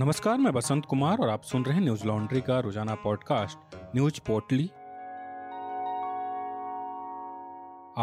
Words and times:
नमस्कार, 0.00 0.38
मैं 0.38 0.52
बसंत 0.52 0.86
कुमार 0.86 1.18
और 1.18 1.28
आप 1.28 1.42
सुन 1.42 1.64
रहे 1.64 1.74
हैं 1.74 1.80
न्यूज़ 1.80 2.06
लॉन्ड्री 2.06 2.40
का 2.40 2.60
रोज़ाना 2.60 2.94
पॉडकास्ट, 2.94 3.58
न्यूज़ 3.74 4.20
पोर्टली। 4.20 4.70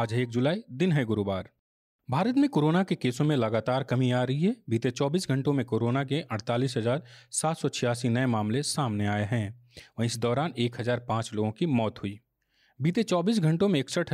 आज 0.01 0.13
है 0.13 0.21
एक 0.21 0.29
जुलाई, 0.29 0.63
दिन 0.71 0.92
है 0.92 1.05
गुरुवार। 1.05 1.49
भारत 2.10 2.35
में 2.35 2.49
कोरोना 2.49 2.83
के 2.83 2.96
केसों 2.96 3.26
में 3.26 3.35
लगातार 3.35 3.83
कमी 3.83 4.12
आ 4.12 4.23
रही 4.23 4.42
है। 4.42 4.55
बीते 4.69 4.92
24 4.92 5.29
घंटों 5.29 5.53
में 5.53 5.65
कोरोना 5.65 6.03
के 6.03 6.21
अड़तालीस 6.21 6.78
नए 8.09 8.25
मामले 8.25 8.63
सामने 8.63 9.07
आए 9.07 9.25
हैं। 9.25 9.62
वहीं 9.99 10.05
इस 10.05 10.17
दौरान 10.17 10.53
1005 10.57 11.33
लोगों 11.33 11.51
की 11.51 11.65
मौत 11.65 11.99
हुई। 12.03 12.19
बीते 12.81 13.03
24 13.03 13.39
घंटों 13.39 13.67
में 13.67 13.79
इकसठ 13.79 14.13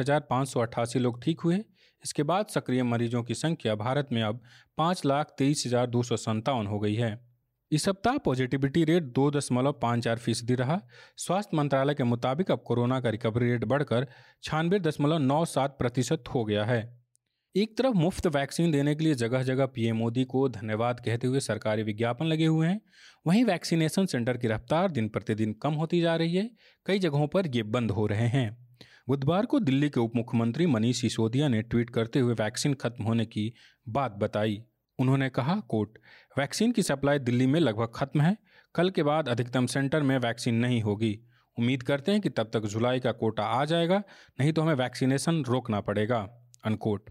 लोग 0.99 1.23
ठीक 1.23 1.41
हुए। 1.41 1.57
इसके 2.03 2.23
बाद 2.23 2.45
सक्रिय 2.45 2.83
मरीजों 2.83 3.23
की 3.23 3.33
संख्या 3.33 3.75
भारत 3.75 4.09
में 4.11 4.23
अब 4.23 4.41
पाँच 4.77 5.05
लाख 5.05 5.35
तेईस 5.37 5.67
हो 6.67 6.79
गई 6.79 6.95
है। 6.95 7.30
इस 7.71 7.83
सप्ताह 7.83 8.17
पॉजिटिविटी 8.17 8.83
रेट 8.83 9.03
दो 9.03 9.29
दशमलव 9.31 9.71
पाँच 9.71 10.03
चार 10.03 10.17
फ़ीसदी 10.17 10.55
रहा। 10.55 10.79
स्वास्थ्य 11.17 11.57
मंत्रालय 11.57 11.93
के 11.93 12.03
मुताबिक 12.03 12.51
अब 12.51 12.63
कोरोना 12.65 12.99
का 12.99 13.09
रिकवरी 13.09 13.49
रेट 13.49 13.63
बढ़कर 13.65 14.07
छियानवे 14.43 14.79
दशमलव 14.79 15.17
नौ 15.17 15.43
सात 15.45 15.75
प्रतिशत 15.79 16.23
हो 16.33 16.43
गया 16.45 16.63
है। 16.65 16.79
एक 17.55 17.77
तरफ़ 17.77 17.93
मुफ़्त 17.93 18.27
वैक्सीन 18.27 18.71
देने 18.71 18.95
के 18.95 19.03
लिए 19.03 19.13
जगह 19.13 19.43
जगह 19.43 19.65
पीएम 19.65 19.95
मोदी 19.95 20.23
को 20.23 20.47
धन्यवाद 20.49 20.99
कहते 20.99 21.27
हुए 21.27 21.39
सरकारी 21.39 21.83
विज्ञापन 21.83 22.25
लगे 22.25 22.45
हुए 22.45 22.67
हैं। 22.67 22.79
वहीं 23.27 23.43
वैक्सीनेशन 23.45 24.05
सेंटर 24.05 24.37
की 24.37 24.47
रफ्तार 24.47 24.91
दिन 24.91 25.07
प्रतिदिन 25.09 25.53
कम 25.53 25.73
होती 25.73 26.01
जा 26.01 26.15
रही 26.15 26.35
है। 26.35 26.49
कई 26.85 26.99
जगहों 26.99 27.27
पर 27.27 27.47
ये 27.47 27.63
बंद 27.63 27.91
हो 27.91 28.05
रहे 28.07 28.27
हैं। 28.27 28.49
बुधवार 29.09 29.45
को 29.45 29.59
दिल्ली 29.59 29.89
के 29.89 29.99
उप 29.99 30.15
मुख्यमंत्री 30.15 30.65
मनीष 30.65 31.01
सिसोदिया 31.01 31.47
ने 31.47 31.61
ट्वीट 31.61 31.89
करते 31.89 32.19
हुए 32.19 32.33
वैक्सीन 32.33 32.73
खत्म 32.73 33.03
होने 33.03 33.25
की 33.25 33.53
बात 33.89 34.11
बताई। 34.11 34.61
उन्होंने 34.99 35.29
कहा 35.29 35.55
कोट 35.69 35.97
वैक्सीन 36.39 36.71
की 36.71 36.83
सप्लाई 36.83 37.19
दिल्ली 37.19 37.45
में 37.47 37.59
लगभग 37.59 37.91
खत्म 37.95 38.21
है। 38.21 38.37
कल 38.75 38.89
के 38.89 39.03
बाद 39.03 39.29
अधिकतम 39.29 39.65
सेंटर 39.65 40.01
में 40.01 40.17
वैक्सीन 40.17 40.55
नहीं 40.55 40.81
होगी। 40.81 41.19
उम्मीद 41.57 41.83
करते 41.83 42.11
हैं 42.11 42.21
कि 42.21 42.29
तब 42.29 42.49
तक 42.53 42.65
जुलाई 42.65 42.99
का 42.99 43.11
कोटा 43.11 43.43
आ 43.43 43.63
जाएगा, 43.65 43.97
नहीं 44.39 44.53
तो 44.53 44.61
हमें 44.61 44.73
वैक्सीनेशन 44.73 45.43
रोकना 45.43 45.81
पड़ेगा 45.81 46.19
अनकोट 46.65 47.09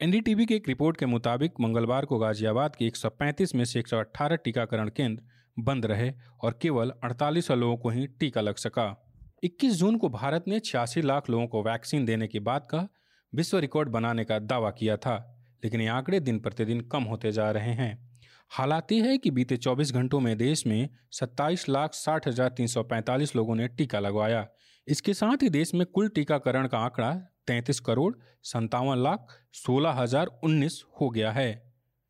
एनडीटीवी 0.00 0.46
की 0.46 0.54
एक 0.54 0.68
रिपोर्ट 0.68 0.96
के 0.96 1.06
मुताबिक 1.06 1.54
मंगलवार 1.60 2.04
को 2.04 2.18
गाजियाबाद 2.18 2.76
के 2.76 2.86
135 2.86 3.54
में 3.54 3.64
से 3.64 3.80
118 3.80 4.36
टीकाकरण 4.36 4.88
केंद्र 4.88 5.62
बंद 5.62 5.86
रहे 5.86 6.12
और 6.40 6.58
केवल 6.62 6.92
48 7.04 7.50
लोगों 7.50 7.76
को 7.76 7.90
ही 7.90 8.06
टीका 8.06 8.40
लग 8.40 8.56
सका। 8.56 9.08
21 9.44 9.74
जून 9.74 9.96
को 9.98 10.08
भारत 10.08 10.44
ने 10.48 10.60
छियासी 10.60 11.02
लाख 11.02 11.30
लोगों 11.30 11.46
को 11.46 11.62
वैक्सीन 11.62 12.04
देने 12.04 12.28
के 12.28 12.40
बाद 12.40 12.68
का 12.70 12.88
विश्व 13.34 13.58
रिकॉर्ड 13.58 13.88
बनाने 13.88 14.24
का 14.24 14.38
दावा 14.38 14.70
किया 14.70 14.96
था, 14.96 15.16
लेकिन 15.64 15.80
ये 15.80 15.88
आंकड़े 15.88 16.20
दिन 16.20 16.38
प्रतिदिन 16.40 16.80
कम 16.80 17.02
होते 17.02 17.32
जा 17.32 17.50
रहे 17.50 17.72
हैं। 17.72 18.09
हालात 18.50 18.92
ये 18.92 19.00
है 19.00 19.16
कि 19.18 19.30
बीते 19.30 19.56
24 19.56 19.92
घंटों 19.92 20.18
में 20.20 20.36
देश 20.38 20.66
में 20.66 20.88
सत्ताईस 21.12 21.68
लाख 21.68 21.92
साठ 21.94 22.26
हज़ार 22.28 22.48
तीन 22.50 22.66
सौ 22.66 22.82
पैंतालीस 22.82 23.34
लोगों 23.36 23.54
ने 23.54 23.66
टीका 23.68 23.98
लगवाया। 23.98 24.46
इसके 24.86 25.12
साथ 25.14 25.42
ही 25.42 25.48
देश 25.48 25.72
में 25.74 25.84
कुल 25.86 26.08
टीकाकरण 26.08 26.66
का 26.68 26.78
आंकड़ा 26.78 27.12
तैंतीस 27.46 27.80
करोड़ 27.80 28.12
संतावन 28.44 28.98
लाख 28.98 29.36
सोलह 29.54 29.90
हज़ार 29.92 30.30
उन्नीस 30.44 30.82
हो 31.00 31.10
गया 31.10 31.30
है। 31.32 31.50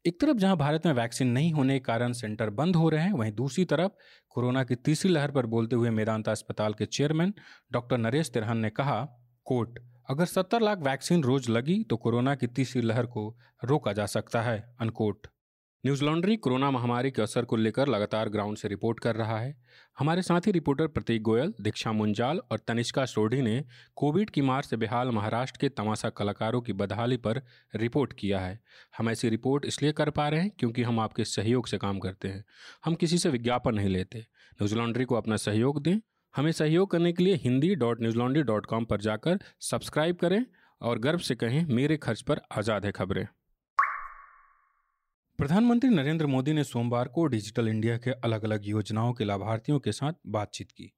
एक 0.04 0.20
तरफ़ 0.20 0.36
जहाँ 0.36 0.56
भारत 0.56 0.86
में 0.86 0.92
वैक्सीन 0.92 1.28
नहीं 1.28 1.52
होने 1.52 1.74
के 1.74 1.80
कारण 1.80 2.12
सेंटर 2.12 2.50
बंद 2.52 2.76
हो 2.76 2.88
रहे 2.88 3.02
हैं, 3.02 3.12
वहीं 3.12 3.32
दूसरी 3.32 3.64
तरफ़ 3.64 3.90
कोरोना 4.30 4.62
की 4.64 4.74
तीसरी 4.76 5.10
लहर 5.12 5.30
पर 5.30 5.46
बोलते 5.46 5.76
हुए 5.76 5.90
मेदांता 5.90 6.32
अस्पताल 6.32 6.74
के 6.74 6.86
चेयरमैन 6.86 7.34
डॉक्टर 7.72 7.98
नरेश 7.98 8.30
तिरहन 8.30 8.58
ने 8.58 8.70
कहा, 8.70 9.02
कोर्ट, 9.46 9.78
अगर 10.10 10.24
सत्तर 10.26 10.62
लाख 10.62 10.78
वैक्सीन 10.78 11.22
रोज 11.22 11.48
लगी 11.50 11.82
तो 11.84 11.96
कोरोना 11.96 12.34
की 12.34 12.46
तीसरी 12.48 12.82
लहर 12.82 13.06
को 13.08 13.28
रोका 13.64 13.92
जा 13.92 14.06
सकता 14.08 14.42
है 14.42 14.58
अनकोट 14.80 15.26
न्यूज़ 15.86 16.02
लॉन्ड्री 16.04 16.36
कोरोना 16.36 16.70
महामारी 16.70 17.10
के 17.10 17.22
असर 17.22 17.44
को 17.44 17.56
लेकर 17.56 17.88
लगातार 17.88 18.28
ग्राउंड 18.28 18.56
से 18.56 18.68
रिपोर्ट 18.68 18.98
कर 19.00 19.16
रहा 19.16 19.38
है। 19.40 19.54
हमारे 19.98 20.22
साथी 20.22 20.50
रिपोर्टर 20.50 20.86
प्रतीक 20.86 21.22
गोयल, 21.22 21.54
दीक्षा 21.60 21.92
मुंजाल 21.92 22.40
और 22.50 22.58
तनिष्का 22.58 23.04
सोढ़ी 23.04 23.40
ने 23.42 23.64
कोविड 23.96 24.30
की 24.30 24.42
मार 24.42 24.62
से 24.62 24.76
बेहाल 24.76 25.10
महाराष्ट्र 25.10 25.58
के 25.60 25.68
तमाशा 25.68 26.10
कलाकारों 26.10 26.60
की 26.60 26.72
बदहाली 26.72 27.16
पर 27.16 27.42
रिपोर्ट 27.74 28.12
किया 28.12 28.40
है। 28.40 28.60
हम 28.98 29.10
ऐसी 29.10 29.28
रिपोर्ट 29.28 29.64
इसलिए 29.64 29.92
कर 29.92 30.10
पा 30.10 30.28
रहे 30.28 30.40
हैं 30.40 30.50
क्योंकि 30.58 30.82
हम 30.82 31.00
आपके 31.00 31.24
सहयोग 31.24 31.66
से 31.66 31.78
काम 31.78 31.98
करते 31.98 32.28
हैं। 32.28 32.44
हम 32.84 32.94
किसी 32.94 33.18
से 33.18 33.28
विज्ञापन 33.28 33.74
नहीं 33.74 33.88
लेते। 33.88 34.18
न्यूज़ 34.18 34.74
लॉन्ड्री 34.74 35.04
को 35.04 35.14
अपना 35.14 35.36
सहयोग 35.36 35.82
दें। 35.82 35.98
हमें 36.34 36.52
सहयोग 36.52 36.90
करने 36.90 37.12
के 37.12 37.24
लिए 37.24 37.34
Hindi 37.34 37.74
dot 37.74 38.00
Newslaundry 38.18 38.42
dot 38.42 38.66
com 38.66 38.84
पर 38.84 39.00
जाकर 39.00 39.38
सब्सक्राइब 39.60 40.16
करें 40.16 40.44
और 40.80 40.98
गर्व 40.98 41.18
से 41.18 41.34
कहें, 41.34 41.64
मेरे 41.66 41.96
खर्च 41.96 42.20
पर 42.20 42.40
आज़ाद 42.58 42.86
है 42.86 42.92
खबरें। 42.92 43.26
प्रधानमंत्री 45.40 45.90
नरेंद्र 45.90 46.26
मोदी 46.26 46.52
ने 46.52 46.64
सोमवार 46.64 47.08
को 47.08 47.26
डिजिटल 47.26 47.68
इंडिया 47.68 47.96
के 47.96 48.10
अलग 48.10 48.44
अलग 48.44 48.60
योजनाओं 48.64 49.12
के 49.12 49.24
लाभार्थियों 49.24 49.80
के 49.80 49.92
साथ 49.92 50.12
बातचीत 50.26 50.70
की। 50.70 50.92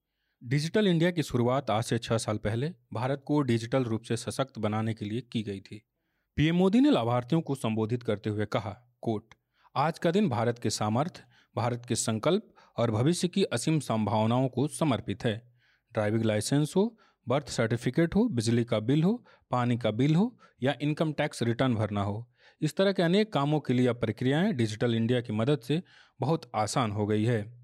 डिजिटल 0.45 0.87
इंडिया 0.87 1.11
की 1.11 1.23
शुरुआत 1.23 1.71
आज 1.71 1.85
से 1.85 1.99
छह 1.99 2.19
साल 2.19 2.37
पहले 2.37 2.71
भारत 2.93 3.23
को 3.27 3.41
डिजिटल 3.41 3.85
रूप 3.85 4.03
से 4.03 4.17
सशक्त 4.17 4.59
बनाने 4.59 4.95
के 4.95 5.05
लिए 5.05 5.21
की 5.21 5.43
गई 5.43 5.61
थी। 5.61 5.89
पीएम 6.37 6.57
मोदी 6.57 6.81
ने 6.81 6.91
लाभार्थियों 6.91 7.41
को 7.41 7.55
संबोधित 7.55 8.03
करते 8.03 8.31
हुए 8.31 8.47
कहा, 8.47 8.95
कोट, 9.01 9.35
आज 9.77 9.99
का 9.99 10.11
दिन 10.11 10.29
भारत 10.29 10.59
के 10.59 10.71
सामर्थ्य 10.71 11.23
भारत 11.57 11.87
के 11.89 11.95
संकल्प 11.95 12.55
और 12.77 12.91
भविष्य 12.91 13.29
की 13.29 13.45
असीम 13.45 13.81
संभावनाओं 13.81 14.49
को 14.49 14.69
समर्पित 14.69 15.25
है। 15.25 15.53
ड्राइविंग 15.93 16.25
लाइसेंस 16.25 16.73
हो, 16.77 16.99
बर्थ 17.29 17.49
सर्टिफिकेट 17.49 18.15
हो, 18.15 18.29
बिजली 18.29 18.65
का 18.65 18.81
बिल 18.81 19.03
हो, 19.03 19.25
पानी 19.51 19.79
का 19.79 19.91
बिल 19.91 20.15
हो 20.15 20.39
या 20.63 20.75
इनकम 20.83 21.13
टैक्स 21.13 21.43
रिटर्न 21.43 21.75
भरना 21.75 22.03
हो 22.03 22.29
इस 22.63 22.77
तरह 22.77 22.93
के 22.93 23.03
अनेक 23.03 23.33
कामों 23.33 23.61
के 23.61 23.75
लिए 23.75 23.87
अब 23.87 24.01
प्रक्रियाएँ 24.01 24.53
डिजिटल 24.53 24.95
इंडिया 24.95 25.21
की 25.21 25.33
मदद 25.33 25.61
से 25.61 25.83
बहुत 26.21 26.51
आसान 26.55 26.93
हो 26.93 27.07
गई 27.07 27.25
है। 27.25 27.59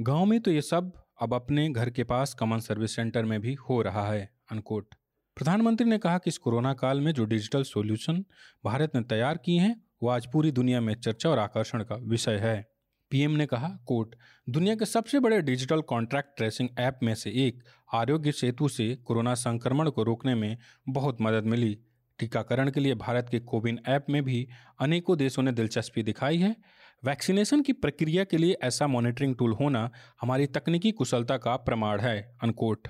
गाँव 0.00 0.24
में 0.24 0.40
तो 0.40 0.50
ये 0.50 0.62
सब 0.62 0.92
अब 1.22 1.34
अपने 1.34 1.68
घर 1.70 1.90
के 1.90 2.04
पास 2.04 2.34
कॉमन 2.34 2.58
सर्विस 2.58 2.96
सेंटर 2.96 3.24
में 3.24 3.40
भी 3.40 3.54
हो 3.54 3.82
रहा 3.82 4.12
है, 4.12 4.30
अनकोट। 4.52 4.94
प्रधानमंत्री 5.36 5.90
ने 5.90 5.98
कहा 5.98 6.18
कि 6.18 6.28
इस 6.28 6.38
कोरोना 6.38 6.72
काल 6.72 7.00
में 7.00 7.12
जो 7.12 7.24
डिजिटल 7.24 7.62
सॉल्यूशन 7.62 8.24
भारत 8.64 8.92
ने 8.94 9.02
तैयार 9.02 9.38
किए 9.38 9.60
हैं, 9.60 9.84
वो 10.02 10.08
आज 10.08 10.26
पूरी 10.26 10.50
दुनिया 10.50 10.80
में 10.80 10.94
चर्चा 10.94 11.30
और 11.30 11.38
आकर्षण 11.38 11.82
का 11.82 11.94
विषय 11.94 12.36
है। 12.36 12.68
पीएम 13.10 13.30
ने 13.30 13.46
कहा 13.46 13.68
कोर्ट 13.86 14.14
दुनिया 14.48 14.74
के 14.74 14.84
सबसे 14.84 15.20
बड़े 15.20 15.42
डिजिटल 15.42 15.80
कॉन्ट्रैक्ट 15.80 16.36
ट्रेसिंग 16.36 16.68
ऐप 16.78 16.98
में 17.02 17.14
से 17.14 17.30
एक 17.30 17.62
आरोग्य 17.94 18.32
सेतु 18.32 18.68
से 18.68 18.94
कोरोना 18.94 19.34
संक्रमण 19.34 19.90
को 19.90 20.02
रोकने 20.02 20.34
में 20.34 20.56
बहुत 20.88 21.16
मदद 21.20 21.44
मिली। 21.44 21.78
टीकाकरण 22.18 22.70
के 22.70 22.80
लिए 22.80 22.94
भारत 22.94 23.28
के 23.30 23.38
कोविन 23.38 23.80
ऐप 23.86 24.06
में 24.10 24.22
भी 24.24 24.48
अनेकों 24.80 25.18
देशों 25.18 25.42
ने 25.42 25.52
दिलचस्पी 25.52 26.02
दिखाई 26.02 26.38
है। 26.38 26.56
वैक्सीनेशन 27.04 27.62
की 27.62 27.72
प्रक्रिया 27.72 28.24
के 28.24 28.36
लिए 28.36 28.56
ऐसा 28.62 28.86
मॉनिटरिंग 28.86 29.36
टूल 29.36 29.52
होना 29.52 29.90
हमारी 30.20 30.46
तकनीकी 30.46 30.90
कुशलता 30.90 31.36
का 31.36 31.56
प्रमाण 31.56 32.00
है, 32.00 32.36
अनकोट। 32.42 32.88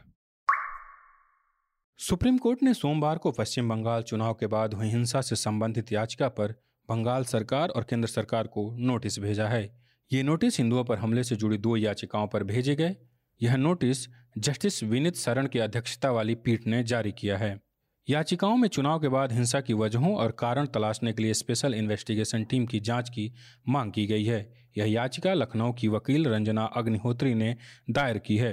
सुप्रीम 1.98 2.38
कोर्ट 2.38 2.62
ने 2.62 2.74
सोमवार 2.74 3.18
को 3.18 3.30
पश्चिम 3.30 3.68
बंगाल 3.68 4.02
चुनाव 4.02 4.34
के 4.34 4.46
बाद 4.46 4.74
हुई 4.74 4.88
हिंसा 4.88 5.20
से 5.20 5.36
संबंधित 5.36 5.92
याचिका 5.92 6.28
पर 6.28 6.52
बंगाल 6.88 7.24
सरकार 7.24 7.68
और 7.68 7.86
केंद्र 7.90 8.08
सरकार 8.08 8.46
को 8.46 8.76
नोटिस 8.78 9.18
भेजा 9.18 9.48
है। 9.48 9.82
ये 10.12 10.22
नोटिस 10.22 10.58
हिंदुओं 10.58 10.84
पर 10.84 10.98
हमले 10.98 11.24
से 11.24 11.36
जुड़ी 11.36 11.58
दो 11.58 11.76
याचिकाओं 11.76 12.28
पर 12.28 12.44
भेजे 12.44 12.74
गए। 12.74 12.96
यह 13.42 13.56
नोटिस 13.56 14.06
जस्टिस 14.38 14.82
विनीत 14.82 15.16
शरण 15.16 15.46
की 15.46 15.58
अध्यक्षता 15.58 16.10
वाली 16.10 16.34
पीठ 16.34 16.66
ने 16.66 16.82
जारी 16.84 17.12
किया 17.12 17.38
है। 17.38 17.67
याचिकाओं 18.08 18.56
में 18.56 18.68
चुनाव 18.68 18.98
के 18.98 19.08
बाद 19.08 19.32
हिंसा 19.32 19.60
की 19.60 19.74
वजहों 19.74 20.14
और 20.16 20.30
कारण 20.30 20.66
तलाशने 20.66 21.12
के 21.12 21.22
लिए 21.22 21.34
स्पेशल 21.34 21.74
इन्वेस्टिगेशन 21.74 22.44
टीम 22.44 22.64
की 22.66 22.80
जाँच 22.80 23.08
की 23.10 23.32
मांग 23.68 23.92
की 23.92 24.06
गई 24.06 24.24
है। 24.24 24.38
यह 24.78 24.90
याचिका 24.92 25.34
लखनऊ 25.34 25.72
की 25.72 25.88
वकील 25.88 26.28
रंजना 26.28 26.64
अग्निहोत्री 26.76 27.34
ने 27.34 27.56
दायर 27.90 28.18
की 28.18 28.36
है। 28.36 28.52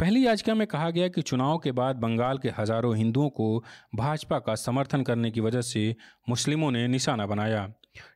पहली 0.00 0.26
याचिका 0.26 0.54
में 0.54 0.66
कहा 0.66 0.90
गया 0.90 1.08
कि 1.08 1.22
चुनाव 1.22 1.58
के 1.58 1.72
बाद 1.72 1.96
बंगाल 1.96 2.38
के 2.38 2.48
हज़ारों 2.58 2.96
हिंदुओं 2.96 3.28
को 3.30 3.64
भाजपा 3.94 4.38
का 4.38 4.54
समर्थन 4.54 5.02
करने 5.02 5.30
की 5.30 5.40
वजह 5.40 5.60
से 5.60 5.94
मुस्लिमों 6.28 6.70
ने 6.70 6.86
निशाना 6.88 7.26
बनाया। 7.26 7.72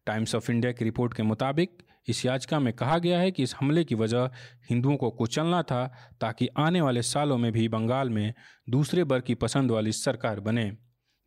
टाइम्स 0.07 0.35
ऑफ़ 0.35 0.51
इंडिया 0.53 0.73
की 0.73 0.85
रिपोर्ट 0.85 1.15
के 1.15 1.23
मुताबिक 1.23 1.83
इस 2.09 2.27
याचिका 2.27 2.59
में 2.59 2.73
कहा 2.73 2.99
गया 2.99 3.19
है 3.19 3.31
कि 3.31 3.43
इस 3.43 3.55
हमले 3.61 3.85
की 3.85 3.95
वजह 3.95 4.31
हिंदुओं 4.71 4.97
को 4.97 5.11
कुचलना 5.11 5.63
था 5.63 5.93
ताकि 6.21 6.49
आने 6.57 6.81
वाले 6.81 7.03
सालों 7.03 7.39
में 7.39 7.53
भी 7.53 7.69
बंगाल 7.69 8.11
में 8.11 8.35
दूसरे 8.71 9.03
वर्ग 9.03 9.23
की 9.23 9.35
पसंद 9.35 9.71
वाली 9.71 9.93
सरकार 9.93 10.41
बने। 10.41 10.77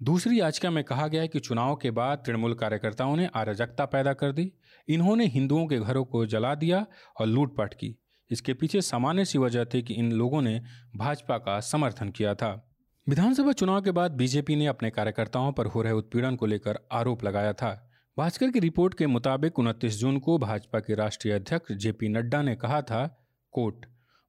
दूसरी 0.02 0.40
याचिका 0.40 0.72
में 0.72 0.84
कहा 0.84 1.08
गया 1.08 1.22
है 1.22 1.28
कि 1.28 1.40
चुनाव 1.40 1.76
के 1.76 1.92
बाद 1.92 2.24
तृणमूल 2.26 2.54
कार्यकर्ताओं 2.54 3.16
ने 3.16 3.26
अराजकता 3.26 3.86
पैदा 3.86 4.14
कर 4.14 4.32
दी। 4.32 4.54
इन्होंने 4.88 5.26
हिंदुओं 5.26 5.68
के 5.68 5.80
घरों 5.80 6.06
को 6.06 6.26
जला 6.26 6.56
दिया 6.56 6.86
और 7.20 7.28
लूटपाट 7.28 7.74
की। 7.74 7.96
इसके 8.32 8.54
पीछे 8.54 8.82
सामान्य 8.82 9.26
सी 9.26 9.38
वजह 9.38 9.66
थी 9.66 9.82
कि 9.82 9.94
इन 9.94 10.12
लोगों 10.12 10.42
ने 10.42 10.62
भाजपा 10.96 11.38
का 11.38 11.60
समर्थन 11.60 12.10
किया 12.10 12.36
था। 12.36 12.74
विधानसभा 13.10 13.52
चुनाव 13.52 13.82
के 13.82 13.92
बाद 13.92 14.12
बीजेपी 14.12 14.56
ने 14.56 14.66
अपने 14.68 14.90
कार्यकर्ताओं 14.90 15.52
पर 15.52 15.66
हो 15.66 15.82
रहे 15.82 15.94
उत्पीड़न 15.94 16.36
को 16.36 16.46
लेकर 16.46 16.80
आरोप 16.92 17.24
लगाया 17.24 17.54
था। 17.54 17.87
भास्कर 18.18 18.52
की 18.52 18.60
रिपोर्ट 18.60 18.94
के 18.94 19.08
मुताबिक 19.08 19.60
उनतीस 19.60 20.00
जून 20.00 20.18
को 20.20 20.38
भाजपा 20.38 20.80
के 20.80 20.96
राष्ट्रीय 20.96 21.34
अध्यक्ष 21.34 21.72
जेपी 21.72 22.08
नड्डा 22.10 22.42
ने 22.42 22.56
कहा 22.56 22.82
था 22.82 23.06
कोट 23.52 23.86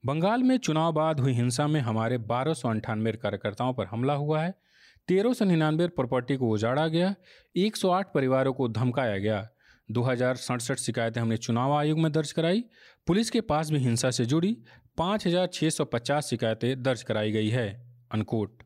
बंगाल 0.06 0.42
में 0.42 0.58
चुनाव 0.58 0.92
बाद 0.92 1.20
हुई 1.20 1.32
हिंसा 1.32 1.66
में 1.66 1.80
हमारे 1.80 2.18
बारह 2.18 2.54
सौ 2.54 2.68
अंठानवे 2.68 3.12
कार्यकर्ताओं 3.12 3.72
पर 3.74 3.86
हमला 3.86 4.14
हुआ 4.14 4.42
है 4.42 4.54
तेरह 5.08 5.32
सौ 5.32 5.44
निन्यानवे 5.44 5.88
प्रॉपर्टी 5.88 6.36
को 6.36 6.50
उजाड़ा 6.50 6.86
गया 6.88 7.14
108 7.56 8.12
परिवारों 8.14 8.52
को 8.52 8.68
धमकाया 8.68 9.16
गया 9.18 9.48
दो 9.90 10.02
हज़ार 10.02 10.36
सड़सठ 10.36 10.78
शिकायतें 10.78 11.20
हमने 11.20 11.36
चुनाव 11.36 11.72
आयोग 11.72 11.98
में 11.98 12.12
दर्ज 12.12 12.32
कराई 12.32 12.64
पुलिस 13.06 13.30
के 13.30 13.40
पास 13.40 13.70
भी 13.70 13.78
हिंसा 13.78 14.10
से 14.10 14.24
जुड़ी 14.24 14.56
5,650 15.00 16.20
शिकायतें 16.20 16.82
दर्ज 16.82 17.02
कराई 17.02 17.32
गई 17.32 17.48
है 17.48 17.68
अनकोट 18.12 18.62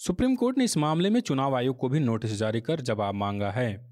सुप्रीम 0.00 0.36
कोर्ट 0.36 0.58
ने 0.58 0.64
इस 0.64 0.76
मामले 0.76 1.10
में 1.10 1.20
चुनाव 1.20 1.56
आयोग 1.56 1.78
को 1.78 1.88
भी 1.88 2.00
नोटिस 2.00 2.36
जारी 2.36 2.60
कर 2.60 2.80
जवाब 2.80 3.14
मांगा 3.14 3.50
है। 3.50 3.91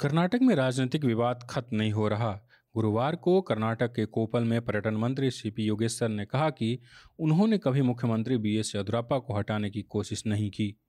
कर्नाटक 0.00 0.38
में 0.42 0.54
राजनीतिक 0.54 1.04
विवाद 1.04 1.46
खत्म 1.50 1.76
नहीं 1.76 1.92
हो 1.92 2.08
रहा। 2.08 2.40
गुरुवार 2.74 3.16
को 3.16 3.40
कर्नाटक 3.40 3.92
के 3.92 4.06
कोपल 4.06 4.44
में 4.44 4.60
पर्यटन 4.64 4.94
मंत्री 4.94 5.30
सीपी 5.30 5.64
योगेश्वर 5.64 6.08
ने 6.08 6.24
कहा 6.24 6.50
कि 6.50 6.78
उन्होंने 7.18 7.58
कभी 7.58 7.82
मुख्यमंत्री 7.82 8.36
बी 8.36 8.56
एस 8.56 8.74
येदुरप्पा 8.76 9.18
को 9.18 9.38
हटाने 9.38 9.70
की 9.70 9.82
कोशिश 9.82 10.26
नहीं 10.26 10.50
की। 10.50 10.80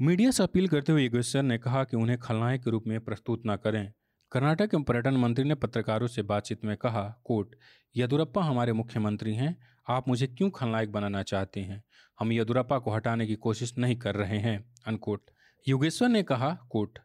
मीडिया 0.00 0.30
से 0.30 0.42
अपील 0.42 0.68
करते 0.68 0.92
हुए 0.92 1.04
योगेश्वर 1.04 1.42
ने 1.42 1.58
कहा 1.58 1.84
कि 1.84 1.96
उन्हें 1.96 2.18
खलनायक 2.18 2.64
के 2.64 2.70
रूप 2.70 2.84
में 2.86 3.00
प्रस्तुत 3.00 3.42
न 3.46 3.56
करें। 3.56 3.92
कर्नाटक 4.32 4.70
के 4.70 4.82
पर्यटन 4.82 5.16
मंत्री 5.16 5.44
ने 5.44 5.54
पत्रकारों 5.54 6.06
से 6.06 6.22
बातचीत 6.22 6.64
में 6.64 6.76
कहा 6.76 7.22
कोट 7.24 7.56
येदुरप्पा 7.96 8.42
हमारे 8.42 8.72
मुख्यमंत्री 8.72 9.34
हैं, 9.34 9.56
आप 9.88 10.08
मुझे 10.08 10.26
क्यों 10.26 10.50
खलनायक 10.50 10.92
बनाना 10.92 11.22
चाहते 11.22 11.60
हैं? 11.60 11.84
हम 12.20 12.32
येदुरप्पा 12.32 12.78
को 12.78 12.90
हटाने 12.90 13.26
की 13.26 13.34
कोशिश 13.34 13.78
नहीं 13.78 13.96
कर 13.96 14.14
रहे 14.14 14.38
हैं 14.38 14.74
अनकोट 14.86 15.30
योगेश्वर 15.68 16.08
ने 16.08 16.22
कहा 16.22 16.58
कोट 16.70 16.98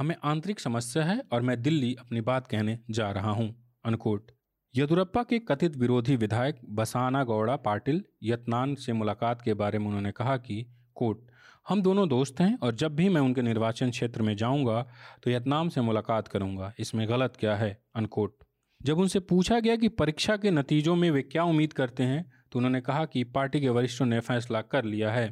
हमें 0.00 0.14
आंतरिक 0.24 0.60
समस्या 0.60 1.04
है 1.04 1.22
और 1.32 1.42
मैं 1.42 1.62
दिल्ली 1.62 1.94
अपनी 1.94 2.20
बात 2.20 2.46
कहने 2.46 2.78
जा 2.90 3.10
रहा 3.10 3.30
हूँ, 3.30 3.54
अनकोट। 3.84 4.30
येदुरप्पा 4.74 5.22
के 5.22 5.38
कथित 5.38 5.76
विरोधी 5.76 6.16
विधायक 6.16 6.60
बसाना 6.68 7.24
गौड़ा 7.24 7.56
पाटिल 7.56 8.02
यत्नान 8.22 8.74
से 8.74 8.92
मुलाकात 8.92 9.42
के 9.42 9.54
बारे 9.54 9.78
में 9.78 9.86
उन्होंने 9.86 10.12
कहा 10.12 10.36
कि, 10.36 10.66
कोट, 10.94 11.26
हम 11.68 11.82
दोनों 11.82 12.08
दोस्त 12.08 12.40
हैं 12.40 12.58
और 12.58 12.74
जब 12.74 12.94
भी 12.96 13.08
मैं 13.08 13.20
उनके 13.20 13.42
निर्वाचन 13.42 13.90
क्षेत्र 13.90 14.22
में 14.22 14.36
जाऊँगा 14.36 14.82
तो 15.22 15.30
यतनाम 15.30 15.68
से 15.68 15.80
मुलाकात 15.80 16.28
करूँगा। 16.28 16.72
इसमें 16.78 17.08
गलत 17.08 17.36
क्या 17.40 17.56
है? 17.56 17.82
अनकोट। 17.96 18.36
जब 18.82 18.98
उनसे 18.98 19.20
पूछा 19.20 19.60
गया 19.60 19.76
कि 19.76 19.88
परीक्षा 19.88 20.36
के 20.36 20.50
नतीजों 20.50 20.96
में 20.96 21.10
वे 21.10 21.22
क्या 21.22 21.44
उम्मीद 21.44 21.72
करते 21.72 22.02
हैं 22.02 22.24
तो 22.52 22.58
उन्होंने 22.58 22.80
कहा 22.80 23.04
कि 23.04 23.24
पार्टी 23.24 23.60
के 23.60 23.68
वरिष्ठों 23.68 24.06
ने 24.06 24.20
फैसला 24.20 24.60
कर 24.62 24.84
लिया 24.84 25.12
है। 25.12 25.28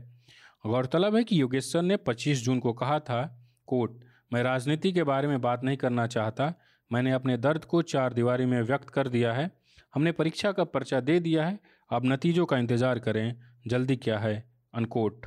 गौरतलब 0.66 1.16
है 1.16 1.24
कि 1.24 1.40
योगेश्वर 1.40 1.82
ने 1.82 1.96
25 1.96 2.44
जून 2.44 2.58
को 2.58 2.72
कहा 2.72 2.98
था, 3.00 3.48
कोट 3.66 4.00
मैं 4.32 4.42
राजनीति 4.42 4.92
के 4.92 5.02
बारे 5.02 5.28
में 5.28 5.40
बात 5.40 5.64
नहीं 5.64 5.76
करना 5.76 6.06
चाहता। 6.06 6.54
मैंने 6.92 7.12
अपने 7.12 7.36
दर्द 7.36 7.64
को 7.64 7.82
चार 7.82 8.12
दीवारी 8.12 8.46
में 8.46 8.62
व्यक्त 8.62 8.90
कर 8.90 9.08
दिया 9.08 9.32
है। 9.32 9.50
हमने 9.94 10.12
परीक्षा 10.12 10.52
का 10.52 10.64
पर्चा 10.64 11.00
दे 11.00 11.20
दिया 11.20 11.46
है। 11.46 11.58
अब 11.92 12.02
नतीजों 12.04 12.46
का 12.46 12.58
इंतज़ार 12.58 12.98
करें। 12.98 13.36
जल्दी 13.66 13.96
क्या 13.96 14.18
है? 14.18 14.50
अनकोट। 14.74 15.26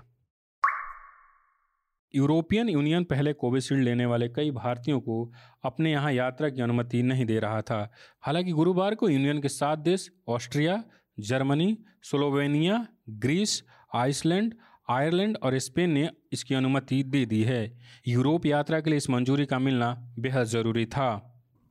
यूरोपियन 2.16 2.70
यूनियन 2.70 3.04
पहले 3.04 3.34
कोविशील्ड 3.34 3.84
लेने 3.84 4.06
वाले 4.06 4.28
कई 4.30 4.52
भारतीयों 4.52 5.00
को 5.00 5.32
अपने 5.64 5.92
यहाँ 5.92 6.12
यात्रा 6.14 6.50
की 6.50 6.62
अनुमति 6.62 7.04
नहीं 7.04 7.26
दे 7.26 7.40
रहा 7.40 7.62
था। 7.62 7.92
हालाँकि 8.22 8.52
गुरुवार 8.52 8.96
को 8.96 9.10
यूनियन 9.10 9.42
के 9.42 9.50
सात 9.50 9.80
देश, 9.80 10.12
Austria, 10.28 10.84
Germany, 11.20 11.78
Slovenia, 12.04 12.88
Greece, 13.10 13.64
Iceland 13.96 14.54
Ireland 14.92 15.38
और 15.44 15.58
स्पेन 15.60 15.90
ने 15.90 16.10
इसकी 16.34 16.56
अनुमति 16.56 17.02
दे 17.04 17.26
दी 17.26 17.42
है। 17.44 17.62
यूरोप 18.08 18.46
यात्रा 18.46 18.80
के 18.80 18.90
लिए 18.90 18.98
इस 18.98 19.10
मंजूरी 19.10 19.46
का 19.46 19.60
मिलना 19.60 19.92
बेहद 20.20 20.46
ज़रूरी 20.46 20.86
था। 20.86 21.10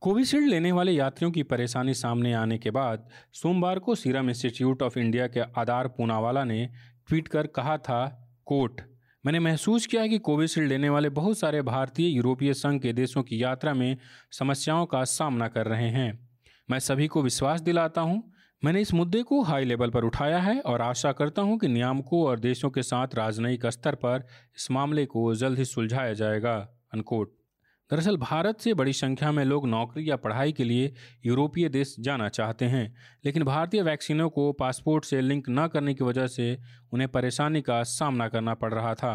कोविशील्ड 0.03 0.49
लेने 0.49 0.73
वाले 0.73 0.93
यात्रियों 0.93 1.31
की 1.33 1.43
परेशानी 1.43 1.95
सामने 1.95 2.33
आने 2.33 2.59
के 2.59 2.71
बाद 2.71 3.09
सोमवार 3.33 3.79
को 3.79 3.95
सीरम 3.95 4.29
इंस्टीट्यूट 4.29 4.83
ऑफ़ 4.83 4.99
इंडिया 4.99 5.27
के 5.27 5.41
आधार 5.41 5.89
पूनावाला 5.89 6.45
ने 6.45 6.69
ट्वीट 7.09 7.29
कर 7.29 7.47
कहा 7.47 7.77
था, 7.79 8.07
कोट, 8.47 8.81
मैंने 9.25 9.39
महसूस 9.39 9.87
किया 9.87 10.07
कि 10.07 10.19
कोविशील्ड 10.19 10.69
लेने 10.69 10.89
वाले 10.89 11.09
बहुत 11.09 11.39
सारे 11.39 11.63
भारतीय, 11.63 12.09
यूरोपीय 12.09 12.55
संघ 12.55 12.81
के 12.83 12.93
देशों 12.93 13.23
की 13.23 13.43
यात्रा 13.43 13.75
में 13.75 13.97
समस्याओं 14.33 14.87
का 14.87 15.05
सामना 15.05 15.49
कर 15.49 15.67
रहे 15.67 15.89
हैं। 15.89 16.29
मैं 16.71 16.79
सभी 16.79 17.07
को 17.07 17.23
विश्वास 17.23 17.61
दिलाता 17.61 18.01
हूँ 18.01 18.23
मैंने 18.63 18.81
इस 18.81 18.93
मुद्दे 18.95 19.23
को 19.23 19.43
हाई 19.43 19.65
लेवल 19.65 19.91
पर 19.91 20.05
उठाया 20.05 20.39
है 20.39 20.61
और 20.61 20.83
आशा 20.83 21.13
करता 21.13 21.43
हूँ 21.43 21.59
कि 21.59 21.69
नियामकों 21.69 22.23
और 22.25 22.41
देशों 22.41 22.71
के 22.71 22.83
साथ 22.83 23.15
राजनयिक 23.15 23.67
स्तर 23.67 23.95
पर 23.95 24.27
इस 24.57 24.71
मामले 24.71 25.05
को 25.07 25.35
जल्द 25.35 25.59
ही 25.59 25.65
सुलझाया 25.65 26.13
जाएगा 26.13 26.57
अनकोट 26.95 27.33
दरअसल 27.91 28.17
भारत 28.17 28.61
से 28.61 28.75
बड़ी 28.75 28.93
संख्या 28.93 29.31
में 29.33 29.45
लोग 29.45 29.67
नौकरी 29.67 30.09
या 30.11 30.17
पढ़ाई 30.17 30.53
के 30.53 30.65
लिए 30.65 30.93
यूरोपीय 31.27 31.69
देश 31.69 31.95
जाना 32.01 32.29
चाहते 32.29 32.65
हैं, 32.65 32.95
लेकिन 33.25 33.45
भारतीय 33.45 33.83
वैक्सीनों 33.83 34.29
को 34.31 34.53
पासपोर्ट 34.53 35.05
से 35.05 35.21
लिंक 35.21 35.49
न 35.49 35.67
करने 35.67 35.95
की 35.95 36.05
वजह 36.05 36.27
से 36.27 36.57
उन्हें 36.93 37.09
परेशानी 37.09 37.63
का 37.63 37.83
सामना 37.83 38.29
करना 38.29 38.55
पड़ 38.55 38.73
रहा 38.75 38.95
था। 38.95 39.15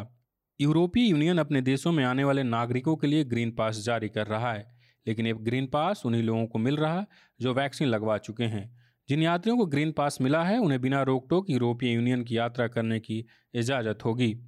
यूरोपीय 0.59 1.09
यूनियन 1.09 1.37
अपने 1.37 1.61
देशों 1.61 1.91
में 1.91 2.03
आने 2.03 2.23
वाले 2.23 2.43
नागरिकों 2.43 2.95
के 2.95 3.07
लिए 3.07 3.23
ग्रीन 3.23 3.51
पास 3.51 3.77
जारी 3.77 4.09
कर 4.09 4.27
रहा 4.27 4.51
है, 4.53 4.65
लेकिन 5.07 5.27
ये 5.27 5.33
ग्रीन 5.33 5.67
पास 5.67 6.01
उन्हीं 6.05 6.23
लोगों 6.23 6.45
को 6.47 6.59
मिल 6.59 6.77
रहा 6.77 7.05
जो 7.39 7.53
वैक्सीन 7.53 7.87
लगवा 7.87 8.17
चुके 8.17 8.43
हैं। 8.43 8.84
जिन 9.09 9.21
यात्रियों 9.21 9.57
को 9.57 9.65
ग्रीन 9.65 9.91
पास 9.91 10.17
मिला 10.21 10.43
है, 10.43 10.57
उन्हें 10.57 10.81
बिना 10.81 11.03
रोक 11.03 11.27
टोक 11.29 11.49
यूरोपीय 11.49 11.93
यूनियन 11.93 12.23
की 12.23 12.37
यात्रा 12.37 12.67
करने 12.67 12.99
की 12.99 13.25
इजाज़त 13.53 13.99
होगी। 14.05 14.39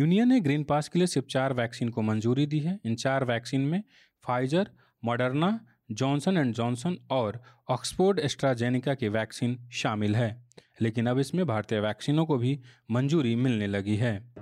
यूनियन 0.00 0.28
ने 0.28 0.40
ग्रीन 0.40 0.64
पास 0.64 0.88
के 0.88 0.98
लिए 0.98 1.06
सिर्फ़ 1.06 1.28
चार 1.28 1.52
वैक्सीन 1.52 1.88
को 1.88 2.02
मंजूरी 2.02 2.46
दी 2.46 2.58
है। 2.58 2.80
इन 2.84 2.94
चार 2.94 3.24
वैक्सीन 3.24 3.60
में 3.60 3.82
Pfizer 4.22 4.70
Moderna 5.04 5.66
Johnson 5.90 6.36
and 6.36 6.54
Johnson 6.54 6.96
और 7.10 7.42
ऑक्सफोर्ड 7.70 8.18
एस्ट्राजेनिका 8.18 8.94
की 8.94 9.08
वैक्सीन 9.08 9.68
शामिल 9.72 10.16
है। 10.16 10.44
लेकिन 10.80 11.06
अब 11.06 11.18
इसमें 11.18 11.46
भारतीय 11.46 11.80
वैक्सीनों 11.80 12.26
को 12.26 12.38
भी 12.38 12.60
मंजूरी 12.90 13.36
मिलने 13.36 13.66
लगी 13.66 13.96
है। 13.96 14.34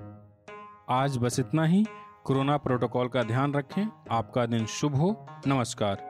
आज 0.88 1.16
बस 1.16 1.38
इतना 1.38 1.64
ही। 1.64 1.84
कोरोना 2.24 2.56
प्रोटोकॉल 2.56 3.08
का 3.08 3.22
ध्यान 3.22 3.54
रखें। 3.54 3.88
आपका 4.10 4.46
दिन 4.46 4.66
शुभ 4.66 4.94
हो। 4.94 5.26
नमस्कार। 5.46 6.09